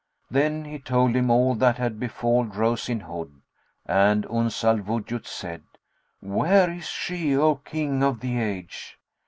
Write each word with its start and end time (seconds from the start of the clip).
Then 0.31 0.65
he 0.65 0.79
told 0.79 1.15
him 1.15 1.29
all 1.29 1.53
that 1.53 1.77
had 1.77 1.99
befalled 1.99 2.55
Rose 2.55 2.89
in 2.89 3.01
Hood; 3.01 3.43
and 3.85 4.25
Uns 4.31 4.63
al 4.63 4.79
Wujud 4.79 5.27
said, 5.27 5.61
"Where 6.21 6.71
is 6.71 6.85
she, 6.89 7.37
O 7.37 7.57
King 7.57 8.01
of 8.01 8.19
the 8.19 8.39
age?" 8.41 8.97